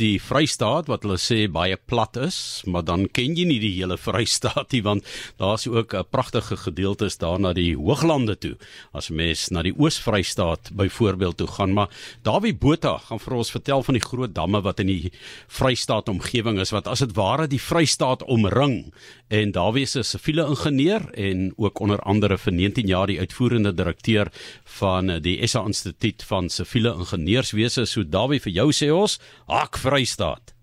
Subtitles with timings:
[0.00, 3.94] die Vrystaat wat hulle sê baie plat is, maar dan ken jy nie die hele
[3.94, 5.06] Vrystaat nie want
[5.38, 8.56] daar's ook 'n pragtige gedeeltes daar na die Hooglande toe.
[8.92, 11.88] As mens na die Oos-Vrystaat byvoorbeeld toe gaan, maar
[12.22, 15.12] Dawie Botha gaan vir ons vertel van die groot damme wat in die
[15.46, 18.92] Vrystaat omgewing is wat as dit ware die Vrystaat omring.
[19.30, 23.74] En Dawie is 'n siviele ingenieur en ook onder andere vir 19 jaar die uitvoerende
[23.74, 24.26] direkteur
[24.64, 27.86] van die SA Instituut van Siviele Ingenieurswese.
[27.86, 30.54] So Dawie vir jou sê ons, hak Vrystaat.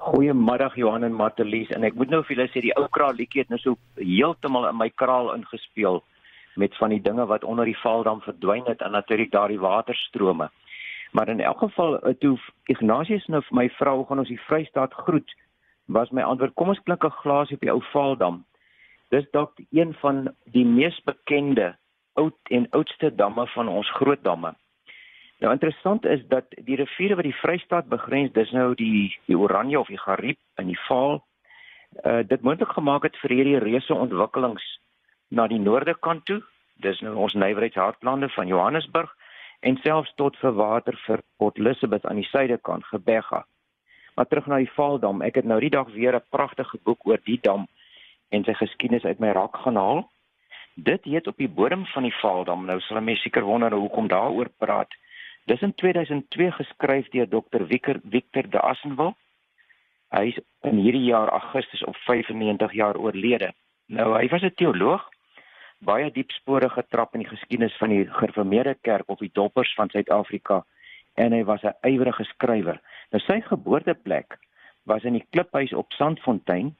[0.00, 3.42] Goeiemiddag Johan en Matelies en ek moet nou vir julle sê die ou kraal liedjie
[3.42, 6.00] het nou so heeltemal in my kraal ingespeel
[6.62, 10.48] met van die dinge wat onder die Valdam verdwyn het en natuurlik daardie waterstrome.
[11.12, 12.38] Maar in elk geval eh, toe
[12.72, 15.36] Ignatius nou vir my vrou gaan ons die Vrystaat groet
[15.92, 18.44] was my antwoord kom ons klink 'n glasie op die ou Valdam.
[19.12, 21.74] Dis dalk een van die mees bekende
[22.14, 24.54] oud en oudste damme van ons groot damme.
[25.40, 29.80] Nou interessant is dat die riviere wat die Vrystaat begrens, dis nou die die Oranje
[29.80, 31.22] of die Gariep in die Vaal.
[32.04, 34.66] Uh dit moontlik gemaak het vir hierdie reuse ontwikkelings
[35.28, 36.42] na die noorde kant toe.
[36.84, 39.16] Dis nou ons nywerheidshartlande van Johannesburg
[39.60, 43.44] en selfs tot vir water vir Port Elizabeth aan die suidekant Gebega.
[44.14, 45.22] Maar terug na die Vaaldam.
[45.24, 47.68] Ek het nou die dag weer 'n pragtige boek oor die dam
[48.28, 50.10] en sy geskiedenis uit my rak gaan haal.
[50.74, 52.66] Dit het op die bodem van die Vaaldam.
[52.66, 54.92] Nou sal mense seker wonder hoekom daaroor praat.
[55.44, 57.66] Dis in 2002 geskryf deur Dr.
[57.66, 59.14] Victor Victor de Assenwil.
[60.10, 63.52] Hy is in hierdie jaar Augustus op 95 jaar oorlede.
[63.86, 65.08] Nou hy was 'n teoloog,
[65.78, 69.88] baie diep spore getrap in die geskiedenis van die gereformeerde kerk of die doppers van
[69.90, 70.64] Suid-Afrika
[71.14, 72.80] en hy was 'n ywerige skrywer.
[73.10, 74.38] Nou sy geboorteplek
[74.84, 76.76] was in die kliphuis op Sandfontein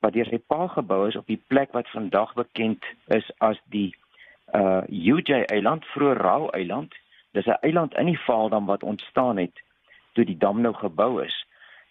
[0.00, 3.94] wat deur sy pa gebou is op die plek wat vandag bekend is as die
[4.54, 6.94] uh UJ Eiland, vroeër Rau Eiland
[7.32, 9.62] Dis 'n eiland in die Vaaldam wat ontstaan het
[10.12, 11.46] toe die dam nou gebou is.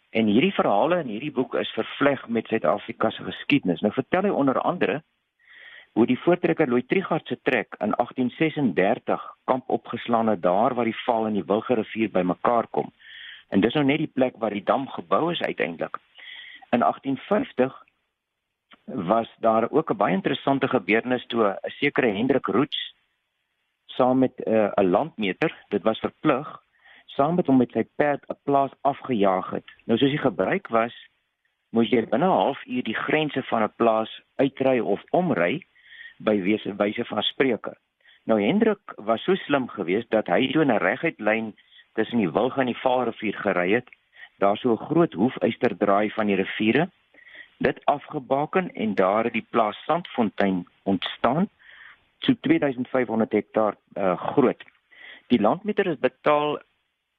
[0.09, 3.81] En hierdie verhale in hierdie boek is vervleg met Suid-Afrika se geskiedenis.
[3.81, 5.03] Nou vertel hy onder andere
[5.93, 11.01] hoe die voortrekker Louis Trichardt se trek in 1836 kamp opgeslaan het daar waar die
[11.05, 12.91] Vaal en die Wilgerivier bymekaar kom.
[13.49, 15.97] En dis nou net die plek waar die dam gebou is uiteindelik.
[16.69, 17.83] In 1850
[18.85, 22.93] was daar ook 'n baie interessante gebeurtenis toe 'n sekere Hendrik Roots
[23.99, 26.47] saam met eh, 'n uh, landmeter, dit was verplig,
[27.05, 29.67] saam met hom met sy perd 'n plaas afgejaag het.
[29.85, 30.95] Nou soos die gebruik was,
[31.75, 35.65] moes jy binne 'n halfuur die grense van 'n plaas uitry of omry
[36.17, 37.73] by wese wyse van spreuke.
[38.23, 41.55] Nou Hendrik was so slim geweest dat hy so 'n reguit lyn
[41.93, 43.89] tussen die Wilg en die Vaalrivier gery het.
[44.37, 46.89] Daar so 'n groot hoefyster draai van die riviere.
[47.57, 51.49] Dit afgebaken en daar het die plaas Sandfontein ontstaan
[52.19, 54.63] so 2500 hektaar uh, groot.
[55.27, 56.59] Die landmeter is betaal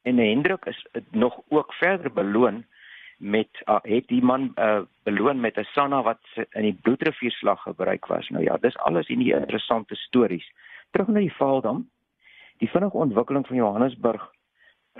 [0.02, 2.64] en Hendrik is nog ook verder beloon
[3.18, 8.06] met uh, het die man uh, beloon met 'n sanna wat in die bloedrivierslag gebruik
[8.06, 8.28] was.
[8.28, 10.52] Nou ja, dis alles in die interessante stories.
[10.90, 11.90] Terug na die Vaaldam.
[12.58, 14.30] Die vinnige ontwikkeling van Johannesburg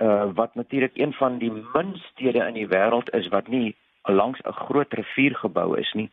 [0.01, 4.39] uh wat natuurlik een van die min stede in die wêreld is wat nie langs
[4.41, 6.09] 'n groot rivier gebou is nie,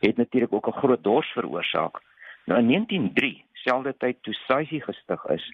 [0.00, 2.00] het natuurlik ook 'n groot dors veroorsaak.
[2.50, 5.44] Nou in 1903, selfde tyd toe SAICI gestig is,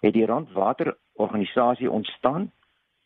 [0.00, 2.50] het die Randwaterorganisasie ontstaan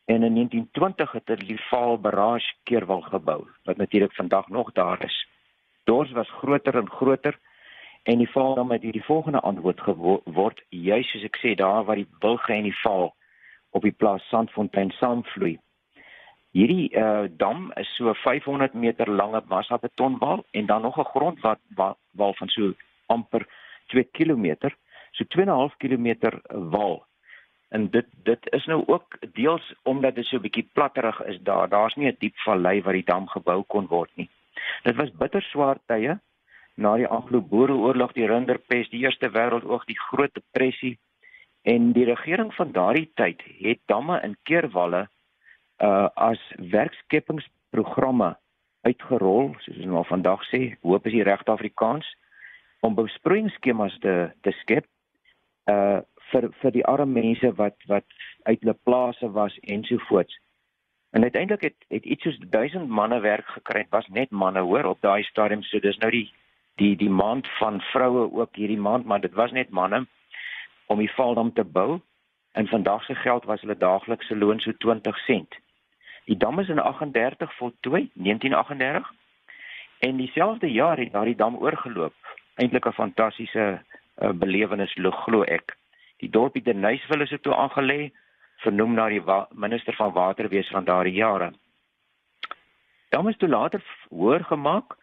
[0.04, 5.04] en in 1920 het hulle die Vaal Barrage keerwal gebou wat natuurlik vandag nog daar
[5.04, 5.28] is.
[5.84, 7.38] Dors was groter en groter
[8.02, 12.00] en die Vaal dan met hierdie volgende antwoord geword, juis soos ek sê daar waar
[12.00, 13.12] die Bulge en die Vaal
[13.70, 15.58] op die plaas Sandfontein saamvloei.
[16.56, 21.60] Hierdie uh, dam is so 500 meter lange massa betonwal en dan nog 'n grondwal
[22.16, 22.72] wal van so
[23.10, 23.46] amper
[23.92, 24.70] 2 km,
[25.12, 26.38] so 2.5 km
[26.74, 27.00] wal.
[27.70, 31.68] En dit dit is nou ook deels omdat dit so 'n bietjie platterig is daar.
[31.68, 34.30] Daar's nie 'n diep vallei waar die dam gebou kon word nie.
[34.82, 36.18] Dit was bitter swaar tye
[36.74, 40.98] na die Anglo-Boereoorlog, die Rinderpes, die Eerste Wêreldoorlog, die Groot Depressie
[41.62, 45.08] en die regering van daardie tyd het damme en keerwalle
[45.78, 48.36] uh as werkskepingsprogramme
[48.80, 52.06] uitgerol, soos ons nou vandag sê, hoop is die regte Afrikaans
[52.80, 54.86] om besproeiingsskemas te te skep
[55.70, 56.00] uh
[56.30, 58.06] vir vir die arme mense wat wat
[58.46, 60.36] uit hulle plase was ensovoorts.
[61.10, 63.86] En uiteindelik het het iets soos 1000 manne werk gekry.
[63.90, 65.62] Was net manne hoor op daai stadium.
[65.62, 66.32] So dis nou die
[66.74, 70.06] die die maand van vroue ook hierdie maand, maar dit was net manne
[70.86, 72.00] om die valdam te bou.
[72.52, 75.58] En vandag se geld was hulle daaglikse loon so 20 sent.
[76.24, 79.12] Die dam is in 38 voltooi, 1938.
[79.98, 82.14] En dieselfde jaar het daardie dam oorgeloop
[82.60, 85.76] eintlik 'n fantastiese uh, belewenis glo ek.
[86.20, 88.12] Die dorpie Denysville is toe aangelê
[88.64, 89.22] vernoem na die
[89.52, 91.52] minister van waterwees van daardie jare.
[93.10, 94.96] Dan is toe later hoër gemaak,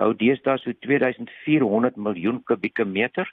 [0.00, 3.28] hou deesdae so 2400 miljoen kubieke meter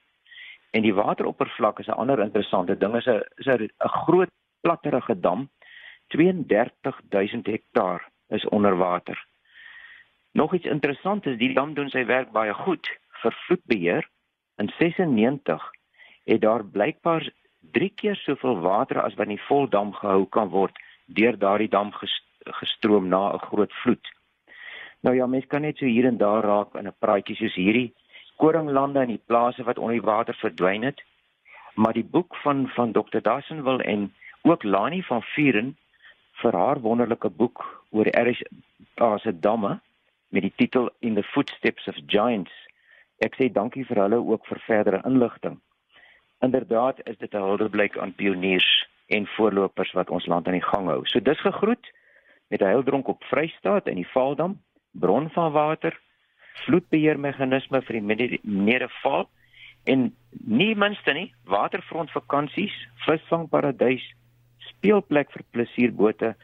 [0.76, 4.30] en die wateroppervlak is 'n ander interessante ding is 'n is 'n groot
[4.62, 5.50] platterige dam
[6.08, 9.26] 32000 hektaar is onder water.
[10.32, 12.90] Nog iets interessant is die dam doen sy werk baie goed
[13.22, 14.10] vir vloedbeheer.
[14.58, 15.72] In 96
[16.26, 17.30] het daar blykbaar
[17.72, 21.92] 3 keer soveel water as wat in die voldam gehou kan word deur daardie dam
[22.62, 24.06] gestroom na 'n groot vloed.
[25.02, 27.94] Nou ja, mens kan net so hier en daar raak in 'n praatjie soos hierdie
[28.36, 31.04] koringlande en die plase wat onder die water verdwyn het.
[31.76, 33.20] Maar die boek van van Dr.
[33.22, 35.78] Dassenwil en ook Lani van Vuren
[36.42, 39.80] vir haar wonderlike boek oor RSA se damme
[40.30, 42.69] met die titel In the Footsteps of Giants.
[43.20, 45.60] Ek sê dankie vir hulle ook vir verdere inligting.
[46.42, 50.88] Inderdaad is dit 'n huldeblyk aan pioniers en voorlopers wat ons land aan die gang
[50.88, 51.06] hou.
[51.06, 51.92] So dis gegroet
[52.48, 54.62] met 'n heildronk op Vrystaat en die Vaaldam,
[54.92, 56.00] bron van water,
[56.54, 59.30] vloedbeheermeganisme vir die Nereval
[59.84, 64.04] en nie minste nie, waterfront vakansies, visvangparadys,
[64.58, 66.36] speelplek vir plesierbote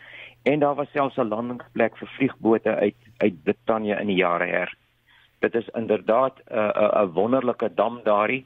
[0.44, 4.78] en daar was selfs 'n landingsplek vir vliegbote uit uit Brittanje in die jare her.
[5.46, 8.46] Dit is inderdaad 'n uh, 'n uh, wonderlike dam daarin